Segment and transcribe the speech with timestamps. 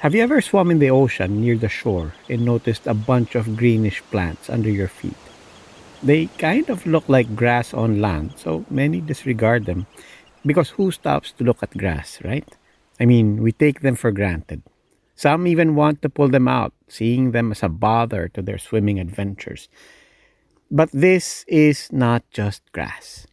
[0.00, 3.54] Have you ever swum in the ocean near the shore and noticed a bunch of
[3.54, 5.20] greenish plants under your feet?
[6.02, 9.86] They kind of look like grass on land, so many disregard them
[10.46, 12.48] because who stops to look at grass, right?
[12.98, 14.62] I mean, we take them for granted.
[15.16, 18.98] Some even want to pull them out, seeing them as a bother to their swimming
[18.98, 19.68] adventures.
[20.70, 23.26] But this is not just grass.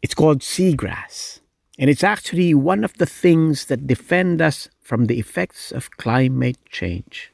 [0.00, 1.40] It's called seagrass.
[1.78, 6.56] And it's actually one of the things that defend us from the effects of climate
[6.64, 7.30] change.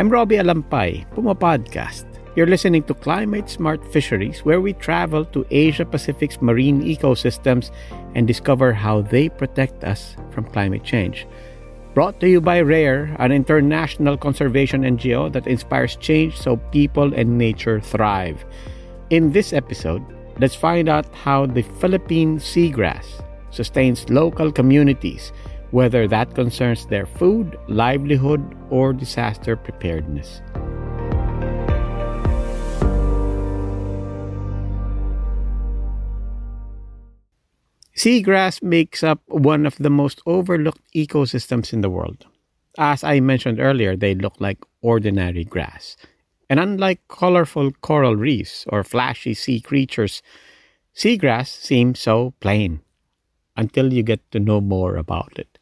[0.00, 2.06] I'm Robbie Alampay, Puma Podcast.
[2.34, 7.70] You're listening to Climate Smart Fisheries, where we travel to Asia Pacific's marine ecosystems
[8.14, 11.28] and discover how they protect us from climate change.
[11.92, 17.36] Brought to you by RARE, an international conservation NGO that inspires change so people and
[17.36, 18.42] nature thrive.
[19.10, 20.02] In this episode,
[20.38, 25.32] let's find out how the Philippine seagrass sustains local communities,
[25.70, 30.40] whether that concerns their food, livelihood, or disaster preparedness.
[37.96, 42.26] Seagrass makes up one of the most overlooked ecosystems in the world.
[42.76, 45.96] As I mentioned earlier, they look like ordinary grass.
[46.48, 50.22] And unlike colorful coral reefs or flashy sea creatures,
[50.94, 52.80] seagrass seems so plain
[53.56, 55.58] until you get to know more about it.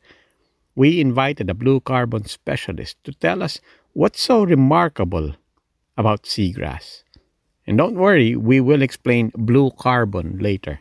[0.75, 3.61] We invited a blue carbon specialist to tell us
[3.93, 5.35] what's so remarkable
[5.97, 7.03] about seagrass.
[7.67, 10.81] And don't worry, we will explain blue carbon later.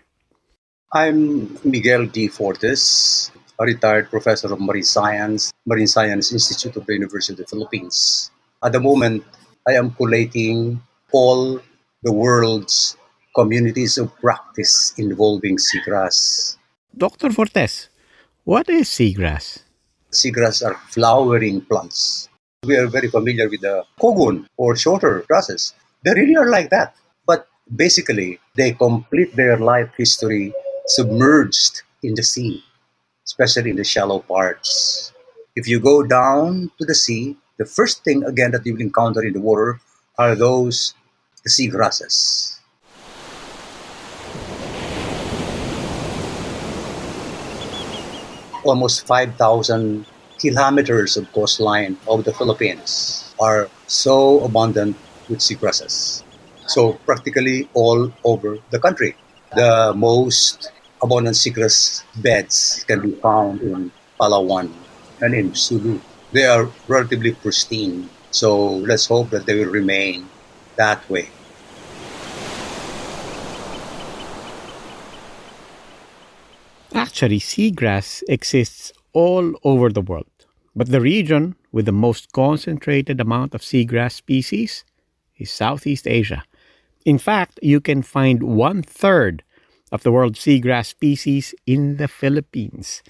[0.93, 2.27] I'm Miguel D.
[2.27, 7.45] Fortes, a retired professor of marine science, Marine Science Institute of the University of the
[7.45, 8.31] Philippines.
[8.63, 9.23] At the moment,
[9.67, 11.61] I am collating all
[12.01, 12.97] the world's
[13.35, 16.57] communities of practice involving seagrass.
[16.97, 17.29] Dr.
[17.29, 17.89] Fortes,
[18.43, 19.59] what is seagrass?
[20.11, 22.27] Seagrass are flowering plants.
[22.65, 25.73] We are very familiar with the cogon or shorter grasses.
[26.03, 26.95] They really are like that.
[27.25, 30.53] But basically, they complete their life history
[30.87, 32.63] submerged in the sea,
[33.25, 35.13] especially in the shallow parts.
[35.55, 39.23] If you go down to the sea, the first thing again that you will encounter
[39.23, 39.79] in the water
[40.17, 40.93] are those
[41.45, 42.59] sea grasses.
[48.63, 50.05] Almost 5,000
[50.37, 54.95] kilometers of coastline of the Philippines are so abundant
[55.29, 56.23] with seagrasses.
[56.67, 59.15] So practically all over the country.
[59.55, 64.71] The most abundant seagrass beds can be found in Palawan
[65.21, 65.99] and in Sulu.
[66.31, 70.29] They are relatively pristine, so let's hope that they will remain
[70.77, 71.29] that way.
[76.93, 83.53] Actually, seagrass exists all over the world, but the region with the most concentrated amount
[83.53, 84.85] of seagrass species
[85.37, 86.43] is Southeast Asia.
[87.05, 89.43] In fact, you can find one third
[89.91, 93.03] of the world's seagrass species in the Philippines.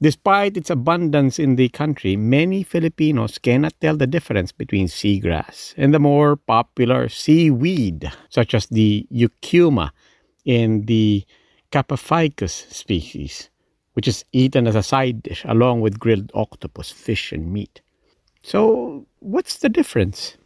[0.00, 5.92] Despite its abundance in the country, many Filipinos cannot tell the difference between seagrass and
[5.92, 9.90] the more popular seaweed, such as the eucheuma
[10.46, 11.24] and the
[11.72, 13.50] Kappaphycus species,
[13.94, 17.80] which is eaten as a side dish along with grilled octopus, fish, and meat.
[18.44, 20.36] So, what's the difference?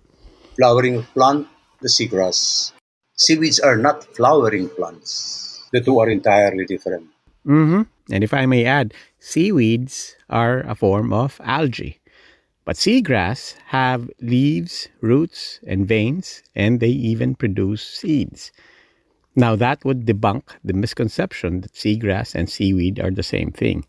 [0.57, 1.47] Flowering plant,
[1.83, 2.73] the seagrass.
[3.17, 5.63] Seaweeds are not flowering plants.
[5.73, 7.09] The two are entirely different.
[7.47, 7.83] Mm-hmm.
[8.13, 12.01] And if I may add, seaweeds are a form of algae.
[12.65, 18.51] But seagrass have leaves, roots, and veins, and they even produce seeds.
[19.35, 23.87] Now, that would debunk the misconception that seagrass and seaweed are the same thing.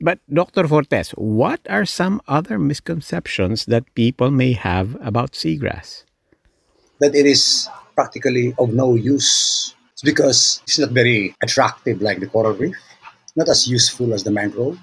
[0.00, 0.66] But, Dr.
[0.66, 6.04] Fortes, what are some other misconceptions that people may have about seagrass?
[7.00, 12.54] That it is practically of no use because it's not very attractive like the coral
[12.54, 12.76] reef,
[13.36, 14.78] not as useful as the mangrove.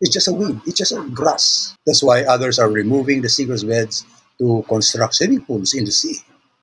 [0.00, 0.60] It's just a weed.
[0.66, 1.76] It's just a grass.
[1.86, 4.04] That's why others are removing the seagrass beds
[4.38, 6.16] to construct swimming pools in the sea.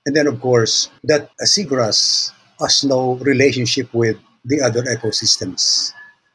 [0.05, 5.91] And then, of course, that seagrass has no relationship with the other ecosystems,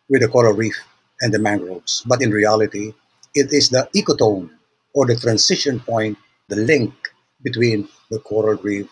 [0.08, 0.76] with the coral reef
[1.20, 2.02] and the mangroves.
[2.06, 2.92] But in reality,
[3.34, 4.50] it is the ecotone
[4.94, 6.18] or the transition point,
[6.48, 6.92] the link
[7.42, 8.88] between the coral reef,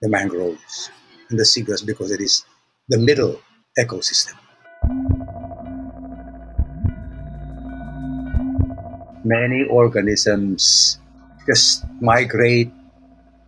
[0.00, 0.90] the mangroves,
[1.28, 2.44] and the seagrass because it is
[2.88, 3.40] the middle
[3.78, 4.38] ecosystem.
[9.24, 10.98] Many organisms
[11.46, 12.70] just migrate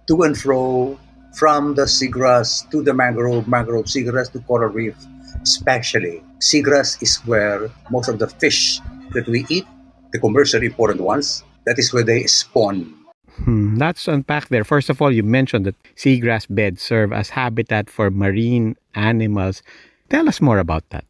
[0.08, 0.98] to and fro
[1.36, 4.96] from the seagrass to the mangrove, mangrove seagrass to coral reef.
[5.42, 8.80] Especially, seagrass is where most of the fish
[9.12, 9.66] that we eat,
[10.12, 12.94] the commercially important ones, that is where they spawn.
[13.44, 14.64] Hmm, let's unpack there.
[14.64, 19.62] First of all, you mentioned that seagrass beds serve as habitat for marine animals.
[20.08, 21.04] Tell us more about that.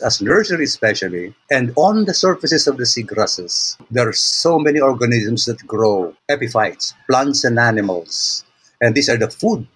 [0.00, 5.44] As nursery, especially, and on the surfaces of the seagrasses, there are so many organisms
[5.46, 8.44] that grow epiphytes, plants and animals.
[8.80, 9.66] And these are the food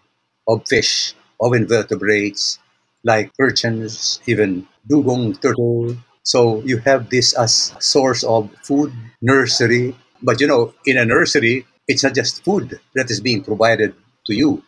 [0.46, 2.60] of fish, of invertebrates,
[3.02, 5.96] like urchins, even dugong turtle.
[6.22, 8.92] So you have this as source of food,
[9.22, 9.96] nursery.
[10.22, 13.92] But you know, in a nursery, it's not just food that is being provided
[14.26, 14.62] to you,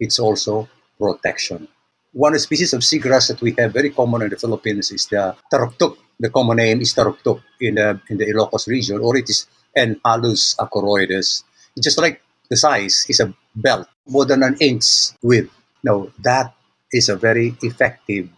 [0.00, 0.68] it's also
[0.98, 1.68] protection.
[2.16, 6.00] One species of seagrass that we have very common in the Philippines is the taruktuk.
[6.18, 9.44] The common name is taruktuk in the, in the Ilocos region, or it is
[9.76, 11.44] Enhalus acoroides.
[11.76, 15.52] Just like the size is a belt, more than an inch width.
[15.84, 16.54] Now, that
[16.90, 18.30] is a very effective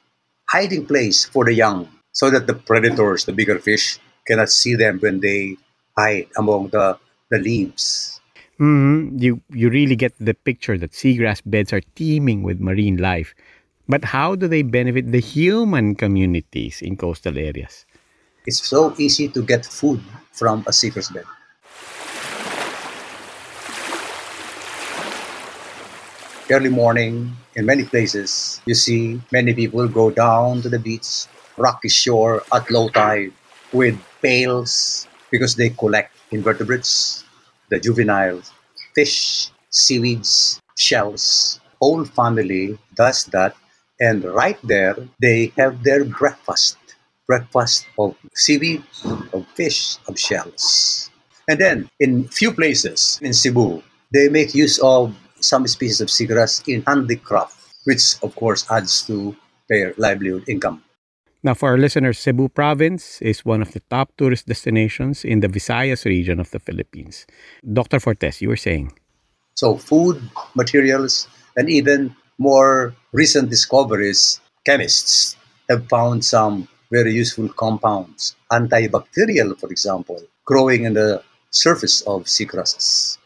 [0.50, 4.98] hiding place for the young so that the predators, the bigger fish, cannot see them
[4.98, 5.56] when they
[5.96, 6.98] hide among the,
[7.30, 8.18] the leaves.
[8.58, 9.18] Mm-hmm.
[9.18, 13.34] You you really get the picture that seagrass beds are teeming with marine life.
[13.88, 17.86] But how do they benefit the human communities in coastal areas?
[18.44, 20.00] It's so easy to get food
[20.32, 21.24] from a seagrass bed.
[26.50, 31.24] Early morning, in many places, you see many people go down to the beach,
[31.56, 33.32] rocky shore at low tide
[33.72, 37.24] with pails because they collect invertebrates
[37.68, 38.42] the juvenile
[38.94, 41.60] fish, seaweeds, shells.
[41.80, 43.54] Whole family does that,
[44.00, 46.76] and right there they have their breakfast.
[47.26, 48.82] Breakfast of seaweed,
[49.32, 51.10] of fish, of shells.
[51.48, 56.66] And then in few places in Cebu, they make use of some species of seagrass
[56.66, 59.36] in handicraft, which of course adds to
[59.68, 60.82] their livelihood income.
[61.42, 65.48] Now, for our listeners, Cebu province is one of the top tourist destinations in the
[65.48, 67.26] Visayas region of the Philippines.
[67.62, 68.00] Dr.
[68.00, 68.92] Fortes, you were saying.
[69.54, 70.20] So, food,
[70.54, 75.36] materials, and even more recent discoveries, chemists
[75.68, 83.18] have found some very useful compounds, antibacterial, for example, growing in the surface of seagrasses.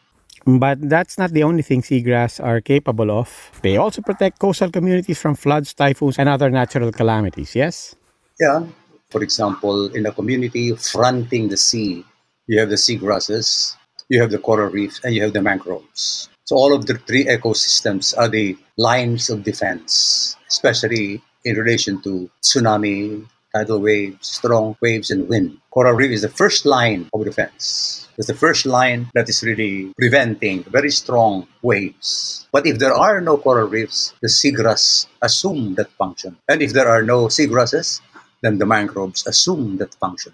[0.45, 3.51] But that's not the only thing seagrass are capable of.
[3.61, 7.95] They also protect coastal communities from floods, typhoons, and other natural calamities, yes?
[8.39, 8.67] Yeah.
[9.09, 12.03] For example, in a community fronting the sea,
[12.47, 13.75] you have the seagrasses,
[14.09, 16.27] you have the coral reefs, and you have the mangroves.
[16.45, 22.29] So all of the three ecosystems are the lines of defense, especially in relation to
[22.43, 23.25] tsunami,
[23.55, 25.57] tidal waves, strong waves, and wind.
[25.71, 28.09] Coral reef is the first line of defense.
[28.17, 32.47] It's the first line that is really preventing very strong waves.
[32.51, 36.37] But if there are no coral reefs, the seagrass assume that function.
[36.49, 38.01] And if there are no seagrasses,
[38.41, 40.33] then the mangroves assume that function.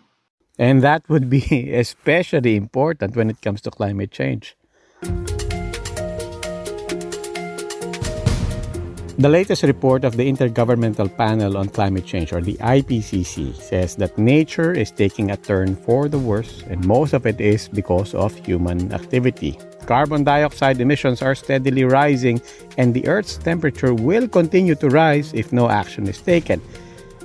[0.58, 4.58] And that would be especially important when it comes to climate change.
[9.20, 14.18] The latest report of the Intergovernmental Panel on Climate Change, or the IPCC, says that
[14.18, 18.34] nature is taking a turn for the worse, and most of it is because of
[18.34, 19.60] human activity.
[19.86, 22.40] Carbon dioxide emissions are steadily rising,
[22.78, 26.62] and the Earth's temperature will continue to rise if no action is taken.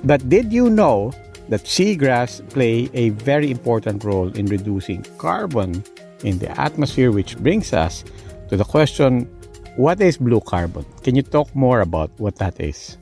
[0.03, 1.13] But did you know
[1.47, 5.81] that seagrass play a very important role in reducing carbon
[6.25, 8.03] in the atmosphere, which brings us
[8.49, 9.29] to the question
[9.75, 10.85] what is blue carbon?
[11.03, 12.97] Can you talk more about what that is?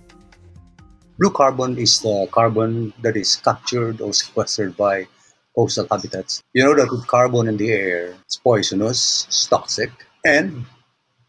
[1.20, 5.06] Blue carbon is the carbon that is captured or sequestered by
[5.56, 6.42] coastal habitats.
[6.53, 9.92] You know that with carbon in the air, it's poisonous, it's toxic,
[10.25, 10.65] and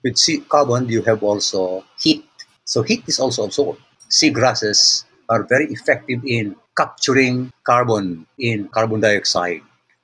[0.02, 2.24] with sea carbon, you have also heat.
[2.64, 3.80] So heat is also absorbed.
[4.08, 9.60] Seagrasses are very effective in capturing carbon in carbon dioxide,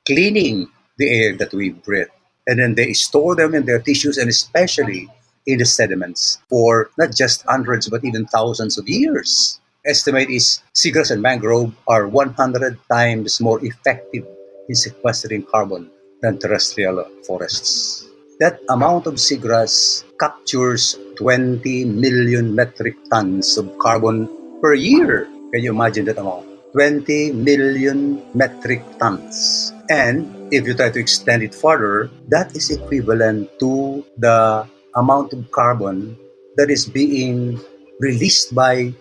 [0.06, 0.68] cleaning
[0.98, 2.12] the air that we breathe.
[2.46, 5.08] And then they store them in their tissues and especially
[5.52, 9.60] in the sediments for not just hundreds but even thousands of years.
[9.86, 14.28] estimate is seagrass and mangrove are 100 times more effective
[14.68, 15.88] in sequestering carbon
[16.20, 18.04] than terrestrial forests.
[18.40, 24.28] That amount of seagrass captures 20 million metric tons of carbon
[24.60, 25.28] per year.
[25.52, 26.48] Can you imagine that amount?
[26.72, 29.72] 20 million metric tons.
[29.90, 34.64] And if you try to extend it further, that is equivalent to the
[34.96, 36.16] amount of carbon
[36.56, 37.58] that is being
[38.00, 38.92] released by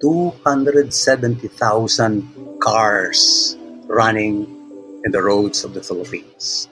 [0.00, 3.56] 270,000 cars
[3.86, 4.46] running
[5.04, 6.68] in the roads of the Philippines.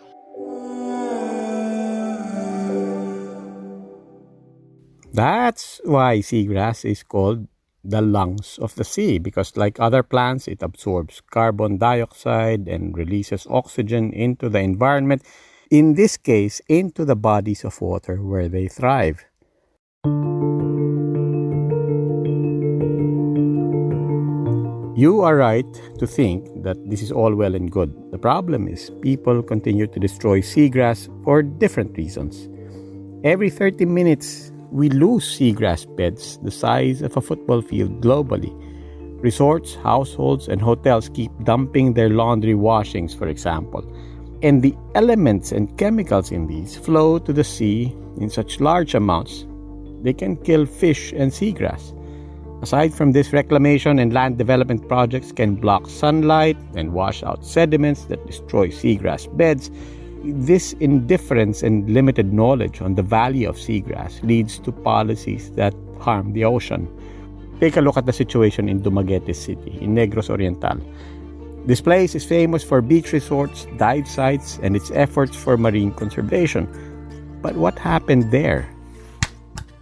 [5.12, 7.46] That's why seagrass is called
[7.84, 13.46] the lungs of the sea because, like other plants, it absorbs carbon dioxide and releases
[13.50, 15.22] oxygen into the environment,
[15.72, 19.24] in this case, into the bodies of water where they thrive.
[24.94, 25.64] You are right
[25.98, 27.90] to think that this is all well and good.
[28.12, 32.50] The problem is people continue to destroy seagrass for different reasons.
[33.24, 38.52] Every 30 minutes, we lose seagrass beds the size of a football field globally.
[39.22, 43.82] Resorts, households, and hotels keep dumping their laundry washings, for example.
[44.42, 49.46] And the elements and chemicals in these flow to the sea in such large amounts,
[50.02, 51.96] they can kill fish and seagrass.
[52.60, 58.04] Aside from this, reclamation and land development projects can block sunlight and wash out sediments
[58.06, 59.70] that destroy seagrass beds.
[60.24, 66.32] This indifference and limited knowledge on the value of seagrass leads to policies that harm
[66.32, 66.88] the ocean.
[67.58, 70.80] Take a look at the situation in Dumaguete City, in Negros Oriental.
[71.64, 76.66] This place is famous for beach resorts, dive sites, and its efforts for marine conservation.
[77.40, 78.68] But what happened there?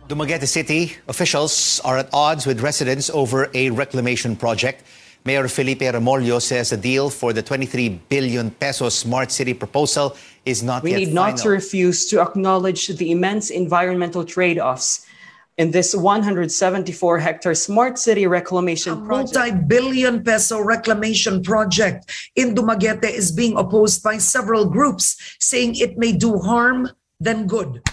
[0.06, 4.84] Dumaguete City officials are at odds with residents over a reclamation project.
[5.25, 10.62] Mayor Felipe Remollo says the deal for the 23 billion peso smart city proposal is
[10.62, 11.42] not we yet need not final.
[11.44, 15.06] to refuse to acknowledge the immense environmental trade-offs
[15.61, 19.37] in this 174 hectare smart city reclamation A project.
[19.37, 26.12] multi-billion peso reclamation project in Dumaguete is being opposed by several groups, saying it may
[26.12, 26.88] do harm
[27.21, 27.85] than good.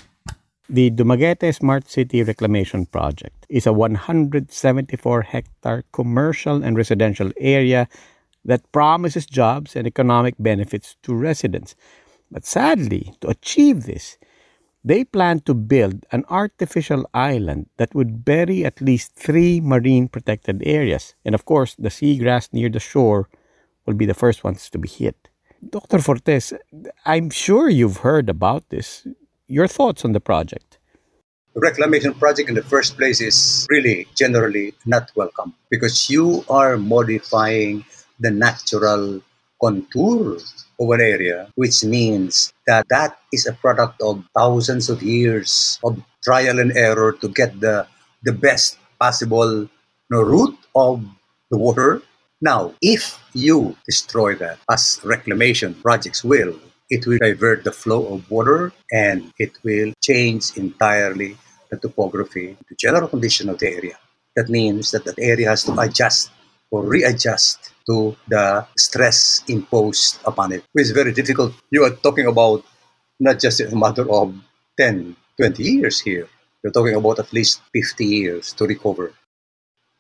[0.69, 7.89] The Dumaguete Smart City Reclamation Project is a 174 hectare commercial and residential area
[8.45, 11.75] that promises jobs and economic benefits to residents.
[12.31, 14.17] But sadly, to achieve this,
[14.87, 20.63] they plan to build an artificial island that would bury at least three marine protected
[20.65, 21.13] areas.
[21.25, 23.27] And of course, the seagrass near the shore
[23.85, 25.29] will be the first ones to be hit.
[25.69, 25.99] Dr.
[25.99, 26.53] Fortes,
[27.05, 29.05] I'm sure you've heard about this.
[29.47, 30.77] Your thoughts on the project?
[31.53, 36.77] The reclamation project in the first place is really generally not welcome because you are
[36.77, 37.83] modifying
[38.19, 39.21] the natural
[39.61, 40.37] contour
[40.79, 46.01] of an area, which means that that is a product of thousands of years of
[46.23, 47.87] trial and error to get the,
[48.23, 49.69] the best possible you
[50.11, 51.03] know, route of
[51.51, 52.01] the water.
[52.41, 56.59] Now, if you destroy that, as reclamation projects will,
[56.89, 61.37] it will divert the flow of water and it will change entirely
[61.69, 63.97] the topography, the general condition of the area.
[64.35, 66.29] That means that that area has to adjust
[66.71, 71.53] or readjust to the stress imposed upon it, which is very difficult.
[71.71, 72.63] You are talking about
[73.19, 74.35] not just a matter of
[74.79, 76.27] 10, 20 years here.
[76.63, 79.13] You're talking about at least 50 years to recover.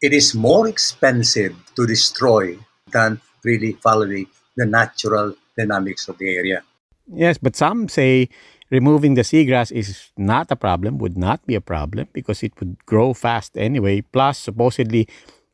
[0.01, 2.59] It is more expensive to destroy
[2.91, 6.63] than really following the natural dynamics of the area.
[7.07, 8.29] Yes, but some say
[8.69, 12.85] removing the seagrass is not a problem, would not be a problem because it would
[12.85, 14.01] grow fast anyway.
[14.01, 15.07] Plus, supposedly,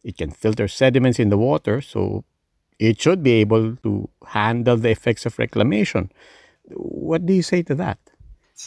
[0.03, 2.25] it can filter sediments in the water, so
[2.79, 6.12] it should be able to handle the effects of reclamation.
[6.75, 8.00] What do you say to that?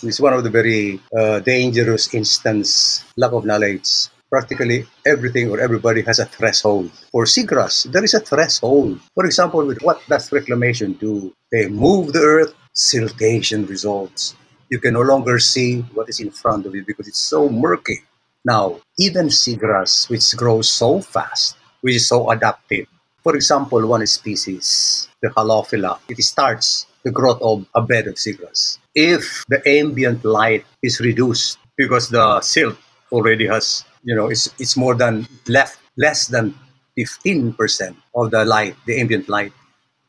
[0.02, 4.08] It's one of the very uh, dangerous instance, lack of knowledge.
[4.28, 6.90] Practically everything or everybody has a threshold.
[7.12, 9.00] For seagrass, there is a threshold.
[9.14, 11.32] For example, with what does reclamation do?
[11.52, 14.34] They move the earth, siltation results.
[14.68, 18.02] You can no longer see what is in front of you because it's so murky.
[18.46, 22.86] Now, even seagrass, which grows so fast, which is so adaptive.
[23.24, 28.78] For example, one species, the Halophila, it starts the growth of a bed of seagrass.
[28.94, 32.76] If the ambient light is reduced because the silt
[33.10, 36.54] already has, you know, it's, it's more than left less than
[36.96, 39.52] 15% of the light, the ambient light,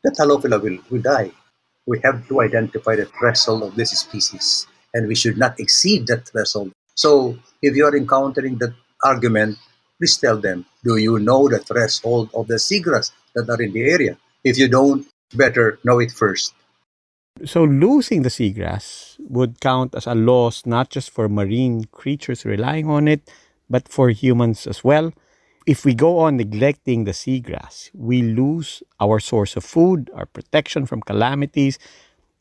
[0.03, 1.31] the Halophila will, will die.
[1.87, 6.27] We have to identify the threshold of this species and we should not exceed that
[6.29, 6.71] threshold.
[6.97, 8.73] So if you are encountering that
[9.03, 9.57] argument,
[9.99, 13.83] please tell them, do you know the threshold of the seagrass that are in the
[13.83, 14.17] area?
[14.43, 16.53] If you don't, better know it first.
[17.45, 22.89] So losing the seagrass would count as a loss not just for marine creatures relying
[22.89, 23.29] on it,
[23.69, 25.13] but for humans as well.
[25.67, 30.87] If we go on neglecting the seagrass, we lose our source of food, our protection
[30.87, 31.77] from calamities,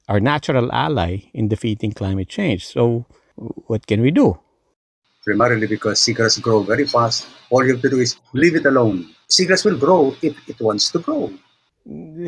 [0.09, 2.67] our natural ally in defeating climate change.
[2.67, 3.05] So,
[3.67, 4.39] what can we do?
[5.27, 7.27] Primarily because seagrass grow very fast.
[7.51, 9.11] All you have to do is leave it alone.
[9.29, 11.35] Seagrass will grow if it wants to grow.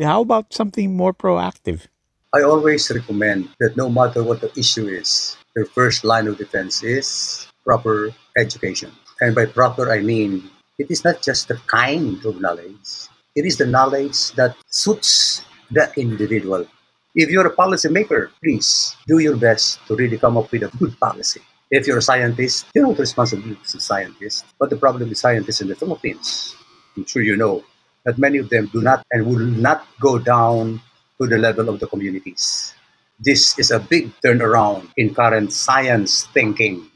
[0.03, 1.87] How about something more proactive?
[2.35, 6.83] I always recommend that no matter what the issue is, the first line of defense
[6.83, 8.91] is proper education.
[9.21, 13.57] And by proper, I mean it is not just the kind of knowledge, it is
[13.57, 16.67] the knowledge that suits the individual.
[17.15, 20.99] If you're a policymaker, please do your best to really come up with a good
[20.99, 21.41] policy.
[21.69, 24.45] If you're a scientist, you know the responsibility as a scientist.
[24.57, 26.55] But the problem with scientists in the Philippines,
[26.97, 27.63] I'm sure you know,
[28.05, 30.81] that many of them do not and will not go down
[31.21, 32.73] to the level of the communities.
[33.19, 36.89] This is a big turnaround in current science thinking.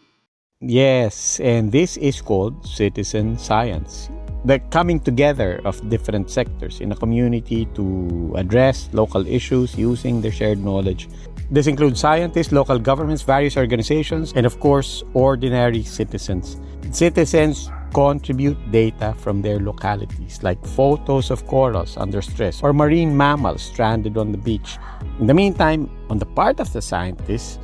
[0.60, 4.10] Yes, and this is called citizen science.
[4.46, 10.32] The coming together of different sectors in a community to address local issues using their
[10.32, 11.08] shared knowledge.
[11.53, 16.57] This includes scientists, local governments, various organizations, and of course, ordinary citizens.
[16.89, 23.62] Citizens contribute data from their localities, like photos of corals under stress or marine mammals
[23.62, 24.79] stranded on the beach.
[25.19, 27.60] In the meantime, on the part of the scientists,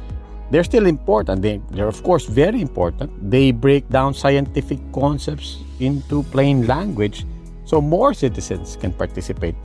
[0.52, 1.42] they're still important.
[1.42, 3.10] They, they're, of course, very important.
[3.32, 7.26] They break down scientific concepts into plain language
[7.66, 9.56] so more citizens can participate.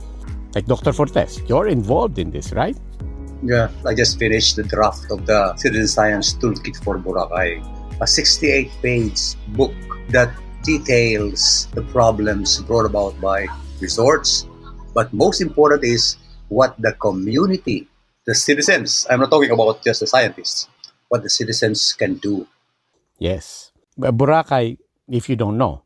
[0.55, 0.93] Like Dr.
[0.93, 2.75] Fortes, you're involved in this, right?
[3.43, 7.61] Yeah, I just finished the draft of the Citizen Science Toolkit for Boracay,
[8.01, 9.73] a 68 page book
[10.09, 13.47] that details the problems brought about by
[13.79, 14.47] resorts.
[14.93, 16.17] But most important is
[16.49, 17.87] what the community,
[18.25, 20.67] the citizens, I'm not talking about just the scientists,
[21.09, 22.47] what the citizens can do.
[23.19, 23.71] Yes.
[23.97, 25.84] But Boracay, if you don't know,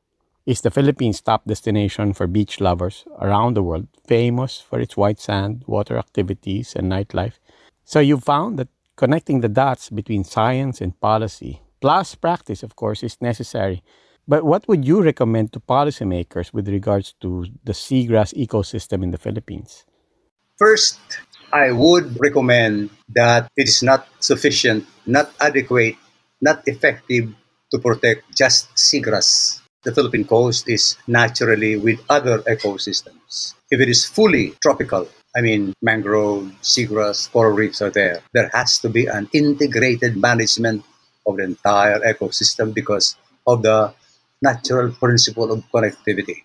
[0.49, 5.19] is the Philippines' top destination for beach lovers around the world, famous for its white
[5.19, 7.37] sand, water activities, and nightlife.
[7.85, 13.03] So you found that connecting the dots between science and policy, plus practice, of course,
[13.03, 13.83] is necessary
[14.29, 19.17] but what would you recommend to policymakers with regards to the seagrass ecosystem in the
[19.17, 19.89] Philippines?
[20.61, 21.01] First,
[21.51, 25.97] I would recommend that it is not sufficient, not adequate,
[26.45, 27.33] not effective
[27.73, 29.65] to protect just seagrass.
[29.83, 33.55] The Philippine coast is naturally with other ecosystems.
[33.71, 38.19] If it is fully tropical, I mean, mangrove, seagrass, coral reefs are there.
[38.33, 40.83] There has to be an integrated management
[41.25, 43.15] of the entire ecosystem because
[43.47, 43.93] of the
[44.41, 46.43] natural principle of connectivity.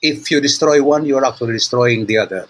[0.00, 2.46] If you destroy one, you're actually destroying the other.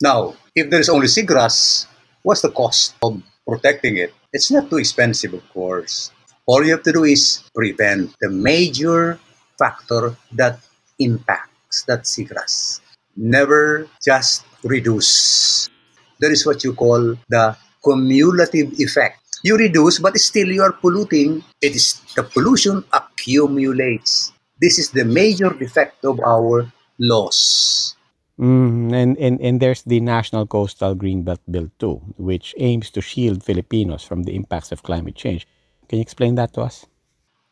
[0.00, 1.86] Now, if there is only seagrass,
[2.22, 4.14] what's the cost of protecting it?
[4.32, 6.12] It's not too expensive, of course.
[6.46, 9.18] All you have to do is prevent the major
[9.62, 10.58] factor that
[10.98, 12.82] impacts that seagrass.
[13.14, 15.70] Never just reduce.
[16.18, 21.42] That is what you call the cumulative effect you reduce, but still you are polluting.
[21.60, 24.32] It is the pollution accumulates.
[24.60, 27.96] This is the major defect of our laws.
[28.38, 33.42] Mm, and, and, and there's the National Coastal Greenbelt Bill too, which aims to shield
[33.42, 35.46] Filipinos from the impacts of climate change.
[35.88, 36.86] Can you explain that to us?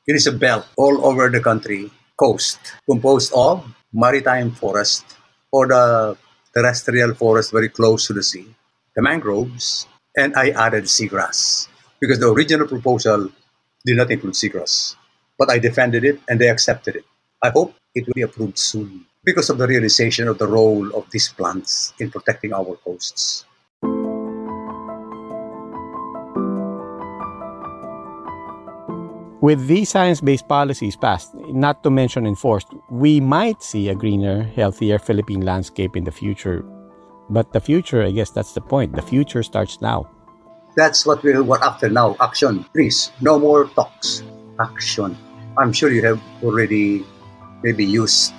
[0.06, 1.90] It is a belt all over the country,
[2.20, 5.04] coast, composed of maritime forest
[5.50, 6.16] or the
[6.54, 8.46] terrestrial forest very close to the sea,
[8.94, 11.68] the mangroves, and I added seagrass
[12.00, 13.30] because the original proposal
[13.86, 14.96] did not include seagrass.
[15.38, 17.04] But I defended it and they accepted it.
[17.42, 21.08] I hope it will be approved soon because of the realization of the role of
[21.10, 23.46] these plants in protecting our coasts.
[29.40, 34.42] With these science based policies passed, not to mention enforced, we might see a greener,
[34.42, 36.62] healthier Philippine landscape in the future.
[37.30, 38.94] But the future, I guess that's the point.
[38.94, 40.10] The future starts now.
[40.76, 42.16] That's what we want after now.
[42.20, 42.64] Action.
[42.74, 44.22] Please, no more talks.
[44.60, 45.16] Action.
[45.56, 47.06] I'm sure you have already
[47.62, 48.34] maybe used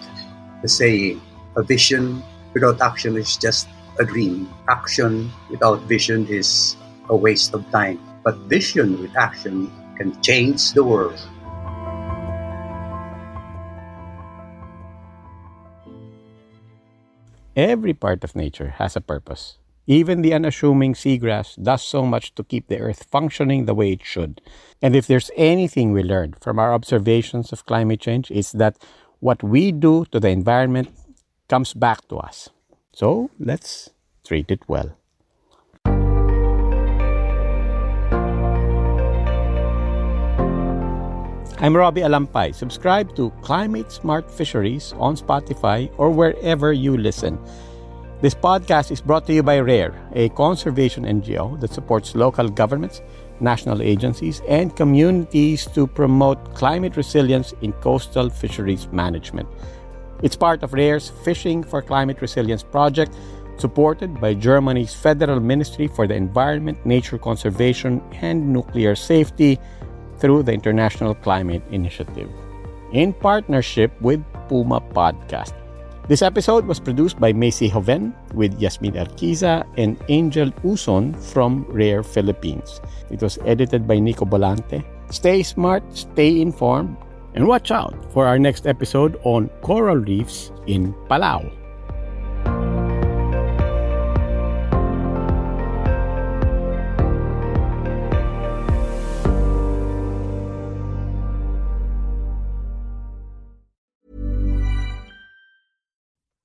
[0.62, 1.20] the saying,
[1.58, 2.22] a vision
[2.54, 4.54] without action is just a dream.
[4.70, 6.78] Action without vision is
[7.10, 7.98] a waste of time.
[8.24, 11.20] But vision with action can change the world.
[17.56, 19.58] Every part of nature has a purpose.
[19.86, 24.06] Even the unassuming seagrass does so much to keep the earth functioning the way it
[24.06, 24.42] should.
[24.82, 28.78] And if there's anything we learned from our observations of climate change, it's that
[29.20, 30.90] what we do to the environment
[31.50, 32.50] comes back to us.
[32.94, 33.90] So let's
[34.24, 34.96] treat it well.
[41.62, 42.56] I'm Robbie Alampay.
[42.56, 47.38] Subscribe to Climate Smart Fisheries on Spotify or wherever you listen.
[48.20, 53.04] This podcast is brought to you by RARE, a conservation NGO that supports local governments,
[53.40, 59.48] national agencies, and communities to promote climate resilience in coastal fisheries management.
[60.24, 63.16] It's part of RARE's Fishing for Climate Resilience project,
[63.58, 69.60] supported by Germany's Federal Ministry for the Environment, Nature Conservation, and Nuclear Safety
[70.22, 72.30] through the International Climate Initiative
[72.94, 75.54] in partnership with Puma Podcast.
[76.08, 82.04] This episode was produced by Macy Hoven with Yasmin Arquiza and Angel Uson from Rare
[82.04, 82.82] Philippines.
[83.10, 84.84] It was edited by Nico Bolante.
[85.10, 86.98] Stay smart, stay informed,
[87.34, 91.61] and watch out for our next episode on coral reefs in Palau.